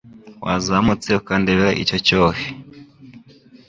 wazamutse 0.45 1.09
ukandebera 1.19 1.71
icyo 1.83 1.97
cyohe 2.07 2.45